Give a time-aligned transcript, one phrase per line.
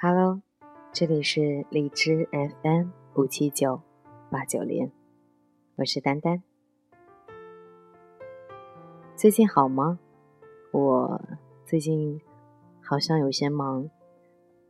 [0.00, 0.40] Hello，
[0.92, 3.82] 这里是荔枝 FM 五七九
[4.30, 4.92] 八九零，
[5.74, 6.40] 我是丹丹。
[9.16, 9.98] 最近好吗？
[10.70, 11.20] 我
[11.66, 12.20] 最近
[12.80, 13.90] 好像有些忙，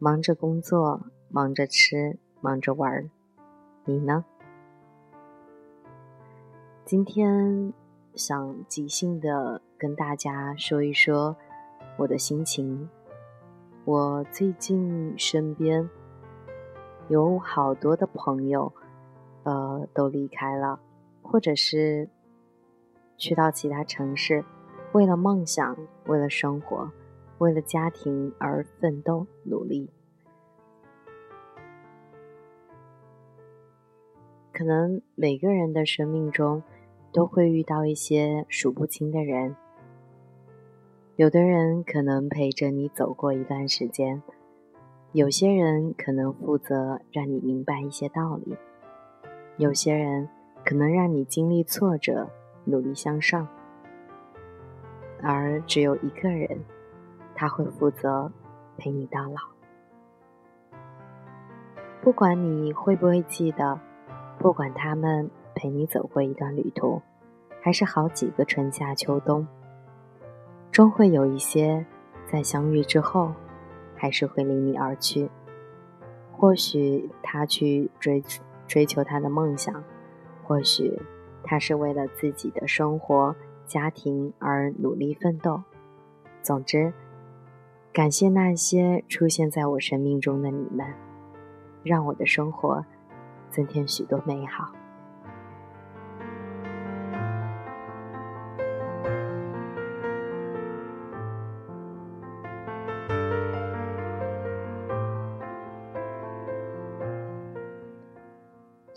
[0.00, 3.08] 忙着工作，忙着吃，忙着玩儿。
[3.84, 4.24] 你呢？
[6.84, 7.72] 今天
[8.16, 11.36] 想即兴的跟大家说一说
[11.96, 12.88] 我的心情。
[13.84, 15.90] 我最近身边
[17.08, 18.72] 有好多的朋友，
[19.42, 20.78] 呃，都离开了，
[21.20, 22.08] 或者是
[23.16, 24.44] 去到其他城市，
[24.92, 26.92] 为了梦想，为了生活，
[27.38, 29.90] 为了家庭而奋斗努力。
[34.52, 36.62] 可能每个人的生命中
[37.12, 39.56] 都会遇到一些数不清的人。
[41.16, 44.22] 有的人可能陪着你走过一段时间，
[45.12, 48.56] 有些人可能负责让你明白一些道理，
[49.58, 50.26] 有些人
[50.64, 52.30] 可能让你经历挫折，
[52.64, 53.46] 努力向上，
[55.22, 56.64] 而只有一个人，
[57.34, 58.32] 他会负责
[58.78, 59.52] 陪你到老。
[62.00, 63.78] 不管你会不会记得，
[64.38, 67.02] 不管他们陪你走过一段旅途，
[67.60, 69.46] 还是好几个春夏秋冬。
[70.72, 71.84] 终会有一些，
[72.26, 73.34] 在相遇之后，
[73.94, 75.28] 还是会离你而去。
[76.32, 78.24] 或许他去追
[78.66, 79.84] 追求他的梦想，
[80.42, 80.98] 或许
[81.44, 85.62] 他是为了自己的生活、家庭而努力奋斗。
[86.42, 86.94] 总之，
[87.92, 90.86] 感谢那些出现在我生命中的你们，
[91.84, 92.82] 让我的生活
[93.50, 94.72] 增添许多美好。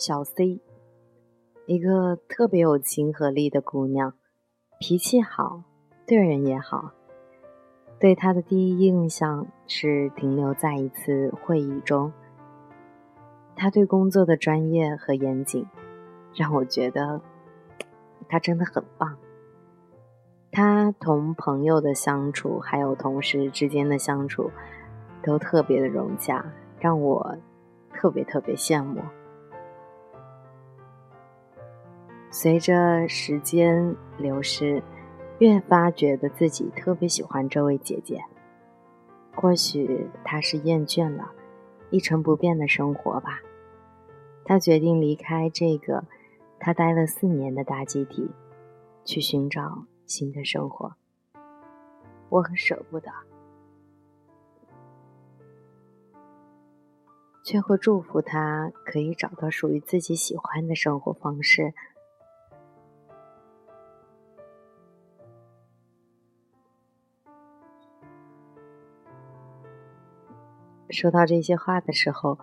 [0.06, 0.62] 小 C，
[1.66, 4.14] 一个特别有亲和力的姑娘，
[4.80, 5.64] 脾气好，
[6.06, 6.92] 对人也好。
[8.00, 12.14] 对她的第一印象是停留在一次会议中，
[13.56, 15.66] 她对工作的专业和严谨，
[16.36, 17.20] 让我觉得
[18.30, 19.18] 她真的很棒。
[20.52, 24.52] 她同朋友的相处，还有同事之间的相处，
[25.24, 26.46] 都特别的融洽，
[26.80, 27.40] 让我
[27.92, 29.02] 特别特别羡慕。
[32.38, 34.84] 随着时间流逝，
[35.40, 38.22] 越发觉得自己特别喜欢这位姐姐。
[39.34, 41.32] 或许她是厌倦了
[41.92, 43.40] 一成不变的生活吧，
[44.44, 46.04] 她决定离开这个
[46.60, 48.30] 她待了四年的大集体，
[49.06, 50.94] 去寻找新的生活。
[52.28, 53.10] 我很舍不得，
[57.46, 61.74] 却会祝福她可以找到属于自己喜欢的生活方式。
[70.96, 72.40] 说到这些话的时候，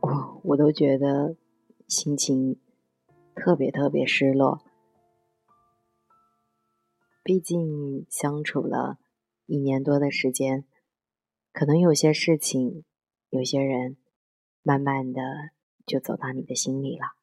[0.00, 1.36] 我我都觉得
[1.88, 2.60] 心情
[3.34, 4.60] 特别特别失落。
[7.22, 8.98] 毕竟相处了
[9.46, 10.64] 一年多的时间，
[11.50, 12.84] 可能有些事情、
[13.30, 13.96] 有些人，
[14.62, 15.22] 慢慢的
[15.86, 17.14] 就走到你的心里了。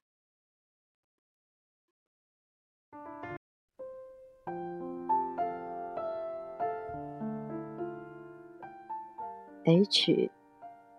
[9.63, 10.31] H。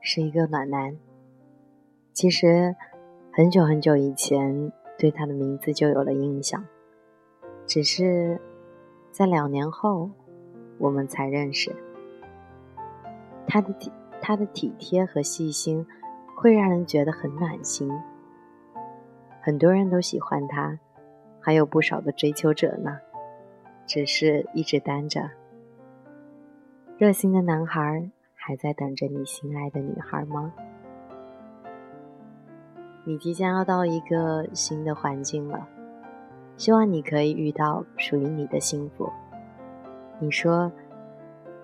[0.02, 0.96] 是一个暖男。
[2.12, 2.74] 其实
[3.32, 6.62] 很久很久以前，对他的名字就有了印象，
[7.66, 8.40] 只是
[9.12, 10.10] 在两年后
[10.78, 11.74] 我们才认识。
[13.46, 15.86] 他的体他的体贴和细心，
[16.36, 17.90] 会让人觉得很暖心。
[19.40, 20.78] 很多人都喜欢他，
[21.40, 22.98] 还有不少的追求者呢，
[23.86, 25.31] 只是一直单着。
[26.99, 28.10] 热心的男孩。
[28.44, 30.52] 还在等着你心爱的女孩吗？
[33.04, 35.68] 你即将要到一个新的环境了，
[36.56, 39.08] 希望你可以遇到属于你的幸福。
[40.18, 40.72] 你说，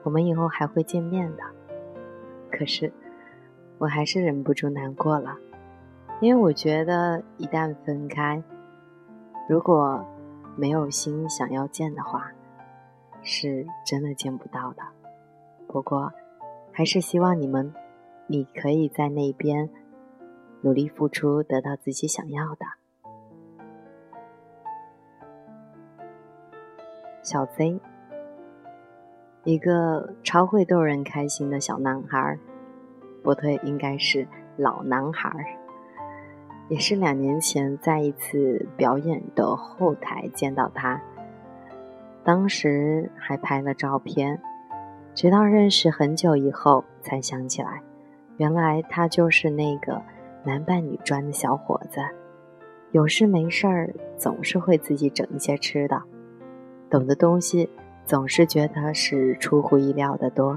[0.04, 1.42] 我们以后还会见面的，
[2.52, 2.92] 可是
[3.78, 5.36] 我还是忍不住难过了，
[6.20, 8.40] 因为我觉得一旦分开，
[9.48, 10.04] 如果
[10.56, 12.30] 没有心想要见的话，
[13.20, 14.82] 是真的见不到的。
[15.66, 16.12] 不过。
[16.78, 17.75] 还是希望你们，
[18.28, 19.69] 你可以在那边
[20.60, 22.66] 努力付出，得到自己想要的。
[27.20, 27.80] 小 Z，
[29.42, 32.38] 一个超会逗人开心的小男孩，
[33.25, 35.44] 不对，应该是老男孩儿。
[36.69, 41.02] 也是两年前在一次表演的后台见到他，
[42.22, 44.40] 当时还拍了照片，
[45.19, 47.82] 直到认识很久以后才想起来，
[48.37, 50.00] 原来他就是那个
[50.44, 52.00] 男扮女装的小伙子，
[52.93, 56.00] 有事没事儿总是会自己整一些吃的，
[56.88, 57.69] 懂的东西
[58.06, 60.56] 总是觉得是出乎意料的多。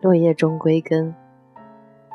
[0.00, 1.12] 落叶终归根。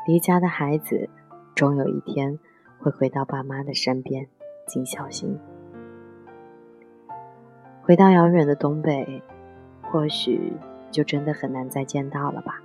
[0.06, 1.10] 离家的孩子，
[1.54, 2.38] 终有一天
[2.78, 4.26] 会回到爸妈的身边，
[4.66, 5.38] 尽孝心。
[7.90, 9.20] 回到遥远的东北，
[9.82, 10.52] 或许
[10.92, 12.62] 就真的很难再见到了吧。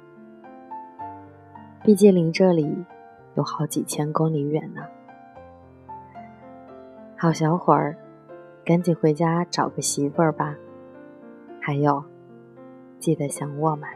[1.81, 2.85] 毕竟离这里
[3.33, 4.83] 有好几千公里远呢。
[7.17, 7.97] 好小伙儿，
[8.63, 10.55] 赶紧回家找个媳妇儿吧。
[11.59, 12.03] 还有，
[12.99, 13.89] 记得想我们。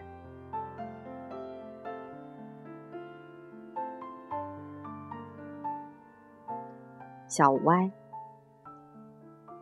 [7.28, 7.92] 小歪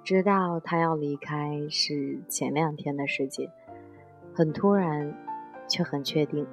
[0.07, 3.51] 知道他要离开是前两天的事情，
[4.33, 5.13] 很突然，
[5.67, 6.47] 却很确定，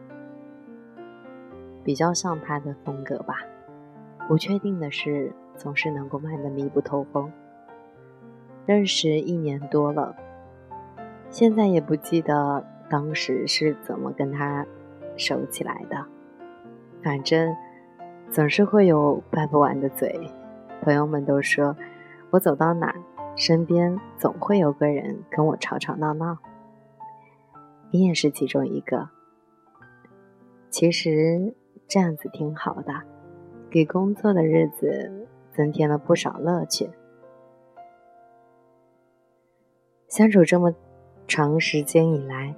[1.84, 3.36] 比较像他的风格吧。
[4.26, 7.30] 不确定的事总是能够慢得密不透风。
[8.66, 10.16] 认识一年多了，
[11.30, 14.66] 现在也不记得当时是怎么跟他
[15.16, 16.04] 熟起来的，
[17.04, 17.54] 反正
[18.32, 20.28] 总是会有掰不完的嘴。
[20.82, 21.76] 朋友们都说，
[22.30, 23.00] 我走到哪儿，
[23.36, 26.38] 身边总会有个人跟我吵吵闹闹。
[27.90, 29.08] 你也是其中一个。
[30.70, 31.54] 其实
[31.86, 32.92] 这样子挺好的，
[33.70, 36.90] 给工作的日子增添了不少乐趣。
[40.08, 40.74] 相处这么
[41.26, 42.54] 长时间以来，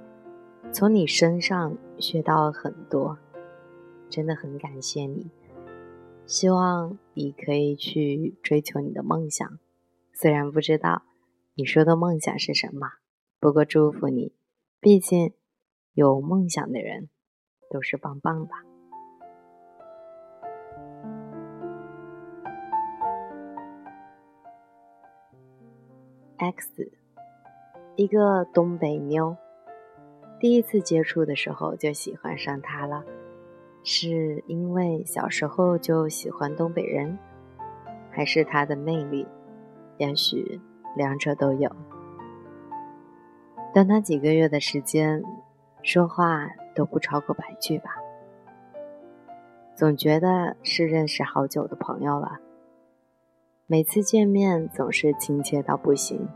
[0.71, 3.17] 从你身上学到了很多，
[4.09, 5.29] 真的很感谢你。
[6.25, 9.59] 希望你可以去追求你的梦想，
[10.19, 11.03] 虽然不知道
[11.53, 12.87] 你说的梦想是什么，
[13.39, 14.33] 不过祝福你，
[14.79, 15.35] 毕竟
[15.93, 17.09] 有梦想的人
[17.69, 18.53] 都是棒棒的。
[26.37, 26.91] X，
[27.95, 29.37] 一个东北妞，
[30.39, 33.05] 第一次接触的时候就喜欢上他了。
[33.83, 37.19] 是因为小时候就喜欢东北人，
[38.09, 39.27] 还是他的魅力？
[39.97, 40.59] 也许
[40.95, 41.71] 两者都有。
[43.73, 45.23] 短短几个月的时间，
[45.83, 47.95] 说话都不超过百句吧，
[49.75, 52.39] 总觉得是认识好久的朋友了。
[53.67, 56.27] 每次见面总是亲切到不行。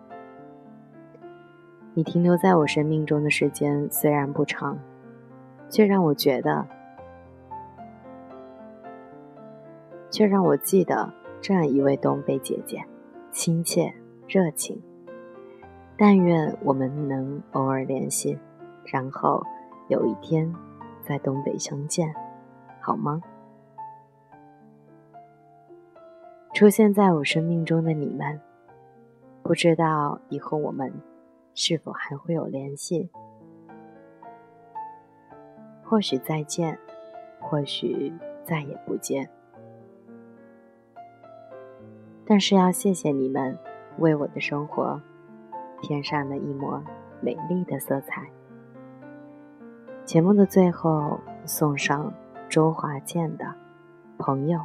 [1.93, 4.77] 你停留在我生命中的时间虽然不长，
[5.69, 6.67] 却让我觉得。
[10.09, 11.09] 却让我记得
[11.41, 12.83] 这样一位东北姐姐，
[13.31, 13.93] 亲切
[14.27, 14.81] 热情。
[15.97, 18.37] 但愿我们能偶尔联系，
[18.85, 19.45] 然后
[19.87, 20.51] 有一天
[21.03, 22.13] 在东北相见，
[22.79, 23.21] 好吗？
[26.53, 28.39] 出现在我生命中的你们，
[29.43, 30.91] 不知道以后我们
[31.53, 33.09] 是否还会有联系？
[35.83, 36.77] 或许再见，
[37.39, 38.11] 或许
[38.43, 39.29] 再也不见。
[42.31, 43.57] 但是要谢谢你们，
[43.97, 45.01] 为我的生活
[45.81, 46.81] 添上了一抹
[47.19, 48.25] 美丽的色彩。
[50.05, 52.13] 节目的最后，送上
[52.47, 53.43] 周华健的
[54.17, 54.57] 《朋友》，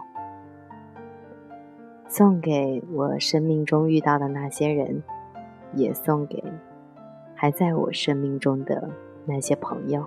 [2.06, 5.02] 送给我生命中遇到的那些人，
[5.74, 6.44] 也送给
[7.34, 8.88] 还在我生命中的
[9.24, 10.06] 那些朋友。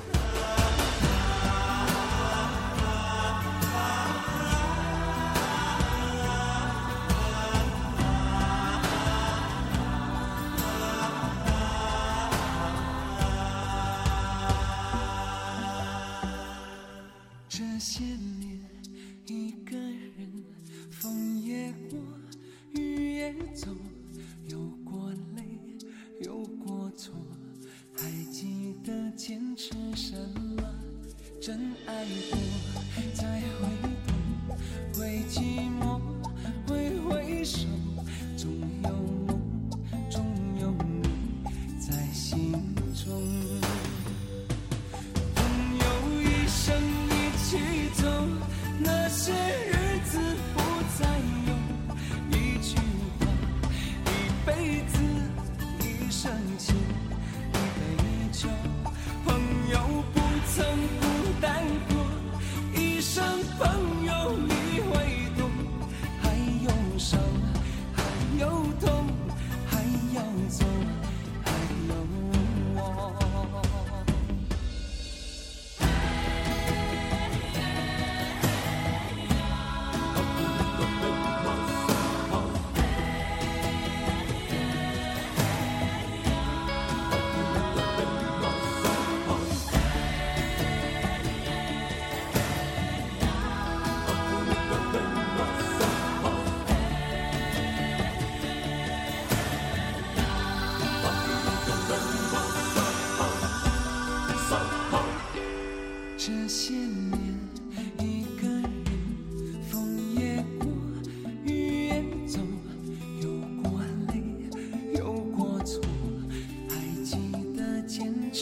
[63.61, 64.00] 朋。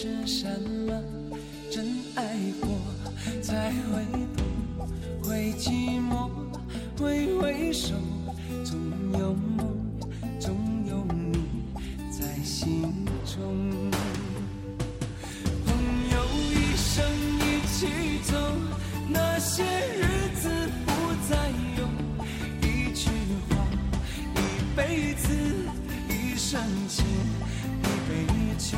[0.01, 0.93] 是什么？
[1.69, 2.23] 真爱
[2.61, 2.69] 过
[3.41, 4.05] 才会
[4.37, 4.45] 懂，
[5.21, 6.29] 会寂寞，
[6.97, 7.95] 挥挥手，
[8.63, 8.79] 总
[9.19, 9.67] 有梦，
[10.39, 10.55] 总
[10.87, 11.43] 有你
[12.09, 12.83] 在心
[13.25, 13.43] 中。
[15.65, 15.75] 朋
[16.13, 16.15] 友
[16.49, 17.05] 一生
[17.39, 17.87] 一起
[18.23, 18.37] 走，
[19.09, 20.49] 那些日子
[20.85, 20.91] 不
[21.29, 21.85] 再有。
[22.61, 23.09] 一句
[23.49, 23.67] 话，
[24.37, 24.39] 一
[24.77, 25.27] 辈子，
[26.07, 27.05] 一生情，
[27.83, 28.77] 一杯酒。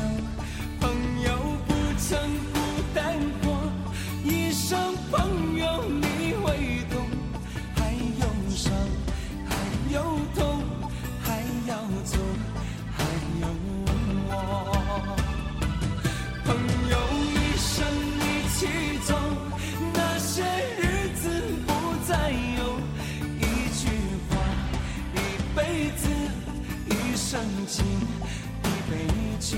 [27.32, 29.06] 曾经一杯
[29.40, 29.56] 酒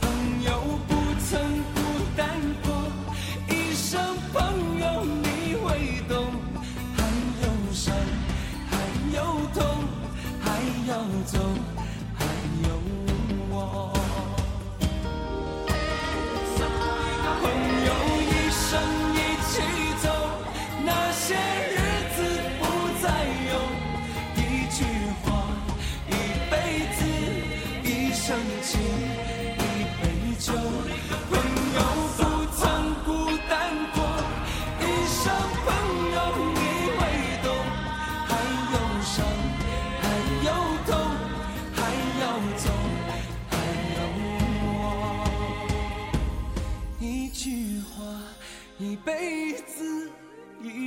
[0.00, 0.95] 朋友不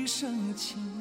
[0.10, 0.99] 生情。